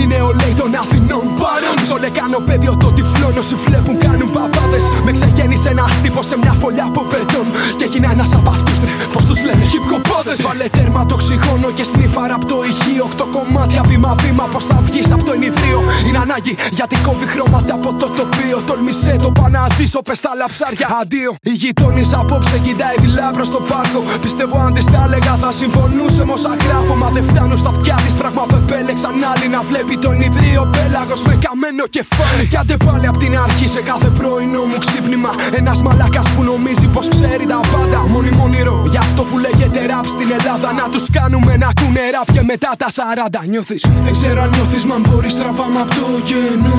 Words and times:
είναι 0.00 0.18
ο 0.28 0.30
λέει 0.40 0.54
των 0.60 0.70
Αθηνών 0.82 1.26
παρόν. 1.40 1.76
Στο 1.86 1.96
λεκανοπέδιο 2.04 2.72
το 2.82 2.88
τυφλόν 2.96 3.34
όσοι 3.42 3.54
βλέπουν 3.66 3.98
κάνουν 4.04 4.30
παπάδες. 4.36 4.84
Με 5.04 5.12
ξεγέννησε 5.12 5.68
ένα 5.68 5.84
τύπο 6.02 6.22
σε 6.22 6.36
μια 6.42 6.52
φωλιά 6.60 6.84
από 6.90 7.02
πετών. 7.10 7.46
Και 7.78 7.84
έγινα 7.84 8.08
ένας 8.14 8.30
από 8.38 8.50
αυτούς. 8.56 8.78
Ρε 8.86 8.94
πως 9.14 9.24
τους 9.28 9.38
λένε 9.46 9.64
χυπκοπόδες 9.72 10.38
Βάλε 10.46 10.68
τέρμα 10.76 11.06
το 11.06 11.16
ξυγόνο 11.22 11.68
και 11.76 11.84
σνίφαρα 11.90 12.34
από 12.34 12.46
το 12.46 12.56
ηχείο. 12.70 13.04
Οχτώ 13.04 13.26
κομμάτια 13.36 13.82
βήμα 13.90 14.14
βήμα 14.22 14.44
πως 14.52 14.64
θα 14.64 14.78
βγεις 14.86 15.12
από 15.12 15.24
το 15.24 15.32
ενιδρίο 15.32 15.80
Είναι 16.06 16.18
ανάγκη 16.18 16.56
γιατί 16.70 16.96
κόβει 17.06 17.26
χρώματα 17.26 17.74
από 17.74 17.92
το 18.00 18.06
τοπίο. 18.18 18.58
Τολμησέ 18.66 19.16
το 19.24 19.30
παναζήσω 19.40 20.00
πες 20.02 20.20
τα 20.20 20.32
λαψάρια. 20.40 20.86
Αντίο. 21.00 21.30
Η 21.42 21.52
γειτόνις 21.60 22.12
απόψε 22.12 22.58
κοιτάει 22.58 22.96
δειλά 23.02 23.30
προς 23.36 23.50
το 23.50 23.60
πάρκο. 23.70 24.00
Πιστεύω 24.22 24.56
αν 24.66 24.74
της 24.74 24.84
τα 24.84 25.02
έλεγα 25.06 25.34
θα 25.42 25.52
συμφωνούσε 25.52 26.24
με 26.24 26.32
όσα 26.32 26.52
γράφω. 26.64 26.80
Μα 26.80 26.81
δεν 27.12 27.24
φτάνω 27.24 27.56
στα 27.56 27.68
αυτιά 27.68 27.96
της 28.04 28.14
πράγμα 28.20 28.42
που 28.48 28.56
επέλεξαν 28.62 29.14
άλλοι 29.30 29.46
Να 29.54 29.60
βλέπει 29.70 29.94
το 30.04 30.10
ενιδρίο 30.10 30.62
πέλαγος 30.74 31.22
με 31.28 31.34
καμένο 31.44 31.84
κεφάλι. 31.96 32.44
Κι 32.52 32.56
άντε 32.56 32.76
πάλι 32.86 33.06
απ' 33.06 33.18
την 33.22 33.32
αρχή 33.46 33.66
σε 33.74 33.80
κάθε 33.90 34.08
πρωινό 34.18 34.62
μου 34.70 34.78
ξύπνημα. 34.84 35.30
Ένας 35.60 35.78
μαλάκας 35.82 36.26
που 36.34 36.42
νομίζει 36.50 36.86
πως 36.94 37.06
ξέρει 37.14 37.44
τα 37.52 37.60
πάντα. 37.72 38.00
Μόνιμο 38.12 38.44
όνειρο 38.48 38.74
για 38.92 39.00
αυτό 39.06 39.22
που 39.28 39.36
λέγεται 39.44 39.80
ραπ 39.90 40.06
στην 40.14 40.28
Ελλάδα. 40.38 40.68
Να 40.80 40.84
τους 40.92 41.04
κάνουμε 41.18 41.52
να 41.62 41.66
ακούνε 41.72 42.02
ραπ 42.14 42.28
και 42.34 42.42
μετά 42.52 42.70
τα 42.80 42.88
40 42.98 43.48
νιώθεις 43.52 43.82
Δεν 44.06 44.12
ξέρω 44.18 44.38
αν 44.44 44.50
νιώθεις 44.54 44.84
μα 44.90 44.96
μπορείς 45.04 45.34
τραβά 45.40 45.66
απ' 45.82 45.92
το 45.98 46.06
κενό 46.28 46.76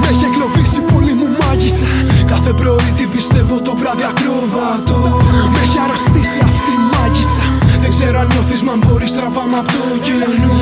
Με 0.00 0.06
έχει 0.12 0.24
εκλοπίσει 0.30 0.80
πολύ 0.92 1.12
μου 1.18 1.28
μάγισσα. 1.38 1.90
Κάθε 2.32 2.52
πρωί 2.60 2.90
την 2.98 3.08
πιστεύω 3.14 3.54
το 3.66 3.72
βράδυ 3.80 4.04
ακρόβατο 4.12 5.15
Δεν 8.06 8.14
ξέρω 8.14 8.28
αν 8.28 8.36
νιώθεις 8.36 8.62
μα 8.62 8.74
μπορείς 8.86 9.14
τραβά 9.14 9.42
απ' 9.58 9.66
το 9.66 9.98
κενό 10.04 10.52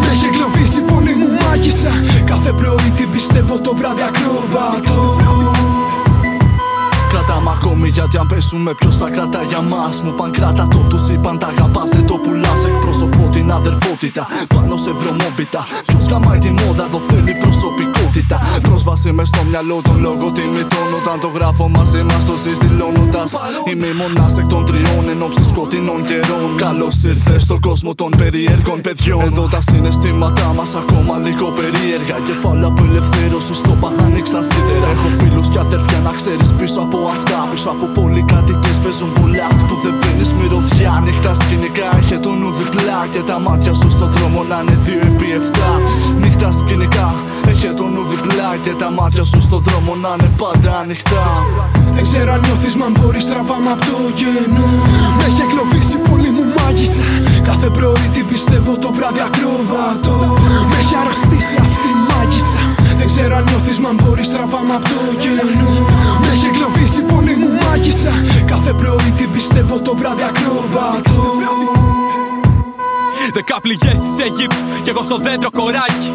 Με 0.00 0.06
έχει 0.12 0.26
εκλοπίσει 0.30 0.80
πολύ 0.82 1.14
μου 1.14 1.28
μάγισσα 1.40 1.90
Κάθε 2.24 2.52
πρωί 2.52 2.90
την 2.96 3.10
πιστεύω 3.10 3.58
το 3.58 3.74
βράδυ 3.74 4.02
ακρόβατο 4.02 5.16
Κρατάμε 7.12 7.50
ακόμη 7.56 7.88
γιατί 7.88 8.16
αν 8.16 8.26
πέσουμε 8.26 8.74
ποιος 8.74 8.96
θα 8.96 9.10
κρατά 9.10 9.42
για 9.42 9.60
μας; 9.60 10.00
Μου 10.02 10.12
παν 10.14 10.30
κράτα 10.30 10.68
το, 10.68 10.78
τους 10.78 11.08
είπαν 11.08 11.38
τα 11.38 11.46
αγαπάς, 11.46 11.88
δεν 11.90 12.06
το 12.06 12.14
πουλάς. 12.14 12.64
Εκπροσωπώ 12.64 13.28
την 13.32 13.50
αδερφότητα 13.52 14.26
πάνω 14.54 14.76
σε 14.76 14.90
βρωμόπιτα. 14.90 15.62
Ποιο 15.86 15.98
καμάει 16.10 16.38
τη 16.38 16.50
μόδα, 16.50 16.84
εδώ 16.84 16.98
θέλει 16.98 17.34
προσωπικότητα. 17.44 18.36
Πρόσβαση 18.84 19.12
μες 19.12 19.28
στο 19.28 19.42
μυαλό 19.50 19.78
των 19.86 19.96
λογοτιμητών. 20.06 20.88
Όταν 21.00 21.16
το 21.24 21.28
γράφω 21.36 21.68
μαζί 21.78 22.02
μας 22.08 22.22
το 22.28 22.34
ζει 22.42 22.52
δηλώνοντα. 22.62 23.24
Είμαι 23.68 23.86
η 23.92 23.96
μονάς 24.00 24.32
εκ 24.40 24.46
των 24.54 24.62
τριών 24.68 25.04
εν 25.12 25.20
ώψη 25.26 25.44
σκοτεινών 25.50 26.00
καιρών. 26.10 26.48
Καλώς 26.64 26.96
ήρθες 27.10 27.42
στον 27.46 27.60
κόσμο 27.68 27.90
των 28.00 28.10
περιέργων 28.20 28.78
παιδιών. 28.86 29.20
Εδώ 29.28 29.44
τα 29.54 29.60
συναισθήματά 29.68 30.48
μας 30.58 30.72
ακόμα 30.82 31.14
λίγο 31.26 31.46
περίεργα. 31.58 32.16
Κεφάλαια 32.28 32.70
που 32.74 32.82
ελευθέρωση 32.88 33.54
στο 33.62 33.72
άνοιξαν 34.04 34.42
σίδερα. 34.50 34.88
Έχω 34.94 35.08
φίλους 35.18 35.46
και 35.52 35.58
αδέρφια 35.66 35.98
να 36.06 36.12
ξέρεις 36.20 36.48
πίσω 36.58 36.80
από 36.86 36.98
αυτά. 37.14 37.38
Πίσω 37.52 37.68
από 37.74 37.84
πολυκατοικίες 37.96 38.78
παίζουν 38.84 39.10
πολλά 39.18 39.48
που 39.68 39.74
δεν 39.84 39.94
παίρνει 40.00 40.26
μυρωδιά. 40.38 40.92
Νύχτα 41.06 41.32
σκηνικά 41.40 41.88
έχει 42.00 42.16
το 42.24 42.32
νου 42.40 42.50
διπλά. 42.58 43.00
Και 43.12 43.22
τα 43.30 43.36
μάτια 43.46 43.72
σου 43.80 43.88
στο 43.96 44.06
δρόμο 44.14 44.40
να 44.50 44.56
είναι 44.62 44.76
2 44.86 45.06
επί 45.10 45.28
7. 45.40 45.68
Και 48.56 48.70
τα 48.70 48.90
μάτια 48.90 49.22
σου 49.22 49.40
στο 49.40 49.58
δρόμο 49.58 49.94
να 50.02 50.08
είναι 50.14 50.30
πάντα 50.36 50.78
ανοιχτά. 50.78 51.24
Δεν 51.94 52.02
ξέρω 52.02 52.32
αν 52.32 52.40
νιώθεις 52.44 52.74
μα 52.76 52.86
μπορείς 52.96 53.26
τραβάμε 53.30 53.70
απ' 53.70 53.84
το 53.84 53.96
κενό 54.18 54.68
Με 55.16 55.24
έχει 55.28 55.42
εκλοπίσει 55.46 55.96
πολύ 56.08 56.30
μου 56.36 56.44
μάγισσα. 56.56 57.02
Κάθε 57.48 57.68
πρωί 57.76 58.06
την 58.14 58.26
πιστεύω 58.30 58.72
το 58.84 58.90
βράδυ 58.96 59.22
ακρόβατο 59.28 60.14
Με 60.70 60.76
έχει 60.82 60.94
αρρωστήσει 61.02 61.54
αυτή 61.66 61.88
η 61.96 61.98
μάγισσα. 62.08 62.62
Δεν 62.98 63.06
ξέρω 63.12 63.32
αν 63.38 63.44
νιώθεις 63.48 63.78
μα 63.84 63.90
μπορείς 63.98 64.28
τραβάμε 64.34 64.74
απ' 64.78 64.88
το 64.92 64.98
κενό 65.22 65.72
Με 66.22 66.28
έχει 66.34 66.46
εκλοπίσει 66.52 67.01
Δεκά 73.34 73.60
πληγές 73.60 73.98
της 74.04 74.14
Αιγύπτου 74.24 74.62
κι 74.84 74.90
εγώ 74.90 75.02
στο 75.02 75.16
δέντρο 75.16 75.50
κοράκι. 75.50 76.10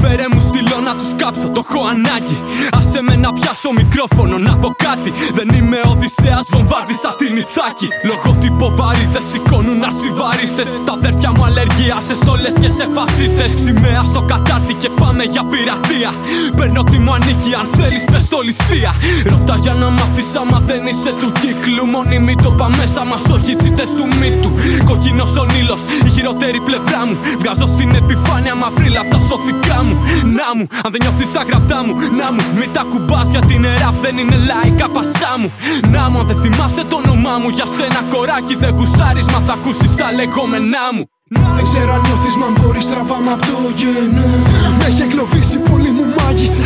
Φέρε 0.00 0.26
μου 0.32 0.40
στυλό 0.48 0.78
να 0.88 0.92
τους 0.98 1.10
κάψω, 1.16 1.48
το 1.56 1.60
έχω 1.66 1.80
ανάγκη. 1.94 2.38
Άσε 2.78 3.00
με 3.08 3.16
να 3.24 3.32
πιάσω 3.32 3.70
μικρόφωνο 3.80 4.36
να 4.46 4.52
πω 4.60 4.68
κάτι. 4.86 5.10
Δεν 5.38 5.48
είμαι 5.56 5.78
Οδυσσέας, 5.92 6.46
βομβάρδισα 6.52 7.10
την 7.20 7.32
Ιθάκη. 7.44 7.88
Λογότυπο 8.10 8.66
βαρύ, 8.78 9.06
δεν 9.14 9.24
σηκώνουν 9.30 9.82
αρσιβαρίσες 9.88 10.68
Τα 10.86 10.92
αδέρφια 10.98 11.30
μου 11.34 11.44
αλλεργία 11.48 11.96
σε 12.08 12.14
στόλες 12.22 12.54
και 12.62 12.70
σε 12.76 12.84
φασίστες. 12.94 13.50
Σημαία 13.64 14.02
στο 14.12 14.20
κατάρτι 14.30 14.74
και 14.82 14.90
πάμε 15.00 15.22
για 15.34 15.42
πειρατεία. 15.50 16.10
Παίρνω 16.56 16.82
τι 16.90 16.98
μου 17.04 17.12
ανήκει, 17.16 17.52
αν 17.60 17.66
θέλεις 17.78 18.04
πες 18.12 18.28
το 18.32 18.38
ληστεία. 18.46 18.92
Ρώτα 19.30 19.56
για 19.64 19.74
να 19.74 19.88
μάθεις 19.90 20.28
άμα 20.40 20.58
δεν 20.68 20.82
είσαι 20.90 21.12
του 21.20 21.28
κύκλου. 21.40 21.84
Μόνιμη 21.94 22.34
το 22.44 22.50
πα 22.58 22.68
μέσα 22.78 23.02
μας, 23.10 23.22
όχι 23.36 23.52
τσίτες 23.56 23.90
του 23.96 24.04
μύτου. 24.20 24.50
Κοκκινός 24.88 25.36
ο 25.36 25.44
Νείλος, 25.52 25.82
η 26.01 26.01
χειρότερη 26.22 26.60
πλευρά 26.60 27.00
μου. 27.06 27.16
Βγάζω 27.40 27.66
στην 27.66 27.90
επιφάνεια 28.00 28.54
μαύρη 28.54 28.96
απ' 29.02 29.10
τα 29.14 29.20
σωθικά 29.28 29.78
μου. 29.86 29.94
Να 30.38 30.48
μου, 30.56 30.64
αν 30.84 30.88
δεν 30.92 31.00
νιώθεις 31.02 31.32
τα 31.36 31.42
γραπτά 31.48 31.78
μου 31.86 31.92
Να 32.20 32.26
μου, 32.34 32.42
μην 32.58 32.70
τα 32.76 32.82
κουμπάς 32.90 33.28
για 33.34 33.42
την 33.50 33.62
ραπ 33.82 33.96
δεν 34.04 34.14
είναι 34.20 34.36
λαϊκά 34.48 34.88
πασά 34.96 35.32
μου. 35.40 35.48
Να 35.94 36.02
μου, 36.10 36.18
αν 36.20 36.26
δεν 36.30 36.38
θυμάσαι 36.42 36.82
το 36.90 36.96
όνομά 37.02 37.34
μου 37.42 37.48
Για 37.56 37.66
σένα 37.76 38.00
κοράκι 38.12 38.54
δεν 38.62 38.72
γουστάρεις 38.76 39.26
Μα 39.32 39.38
θα 39.46 39.52
ακούσεις 39.58 39.92
τα 40.00 40.08
λεγόμενά 40.18 40.84
μου. 40.94 41.02
Δεν 41.56 41.64
ξέρω 41.70 41.92
αν 41.96 42.00
νιώθεις 42.06 42.34
μα 42.40 42.48
μπορείς 42.56 42.86
τραβάμε 42.90 43.30
απ' 43.36 43.44
το 43.46 43.70
κενό 43.80 44.28
Με 44.78 44.84
έχει 44.90 45.02
εκλοπίσει 45.02 45.56
πολύ 45.68 45.90
μου 45.96 46.04
μάγισσα 46.16 46.62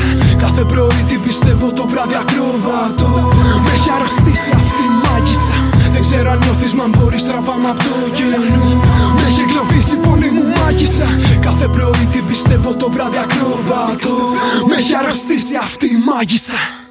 αν 6.87 6.93
νιώθεις 6.93 6.99
μα 6.99 7.03
μπορείς 7.03 7.27
τραβάμε 7.27 7.69
απ' 7.69 7.79
το 7.79 8.11
κενό 8.15 8.83
Με 9.15 9.23
έχει 9.29 9.41
εκλοπίσει 9.41 9.97
πολύ 9.97 10.31
μου 10.31 10.45
μάγισσα. 10.47 11.07
Κάθε 11.41 11.69
πρωί 11.69 12.09
την 12.13 12.27
πιστεύω 12.27 12.75
το 12.75 12.91
βράδυ 12.91 13.19
ακρόβατο 13.19 14.09
Με 14.69 14.77
έχει 14.77 14.95
αρρωστήσει 14.95 15.57
αυτή 15.57 15.87
η 15.87 15.99
μάγισσα 16.05 16.86